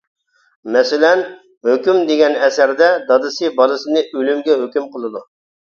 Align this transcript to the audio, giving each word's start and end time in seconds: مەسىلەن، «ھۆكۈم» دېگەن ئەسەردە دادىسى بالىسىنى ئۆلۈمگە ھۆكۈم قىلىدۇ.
مەسىلەن، 0.75 1.21
«ھۆكۈم» 1.69 2.01
دېگەن 2.09 2.39
ئەسەردە 2.47 2.89
دادىسى 3.11 3.53
بالىسىنى 3.61 4.05
ئۆلۈمگە 4.15 4.57
ھۆكۈم 4.65 4.93
قىلىدۇ. 4.97 5.27